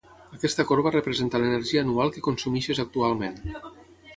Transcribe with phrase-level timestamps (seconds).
[0.35, 3.39] aquesta corba representa l'energia anual que consumeixes actualment